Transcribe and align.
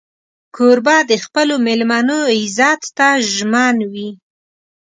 کوربه 0.55 0.97
د 1.09 1.11
خپلو 1.23 1.55
مېلمنو 1.65 2.19
عزت 2.37 2.81
ته 2.97 3.07
ژمن 3.33 3.75
وي. 3.93 4.09